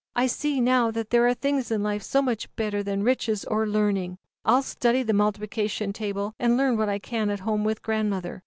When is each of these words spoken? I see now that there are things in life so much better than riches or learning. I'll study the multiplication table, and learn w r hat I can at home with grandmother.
I 0.15 0.25
see 0.25 0.59
now 0.61 0.89
that 0.89 1.11
there 1.11 1.27
are 1.27 1.35
things 1.35 1.69
in 1.69 1.83
life 1.83 2.01
so 2.01 2.23
much 2.23 2.49
better 2.55 2.81
than 2.81 3.03
riches 3.03 3.45
or 3.45 3.67
learning. 3.67 4.17
I'll 4.43 4.63
study 4.63 5.03
the 5.03 5.13
multiplication 5.13 5.93
table, 5.93 6.33
and 6.39 6.57
learn 6.57 6.71
w 6.73 6.81
r 6.81 6.87
hat 6.87 6.93
I 6.93 6.97
can 6.97 7.29
at 7.29 7.41
home 7.41 7.63
with 7.63 7.83
grandmother. 7.83 8.39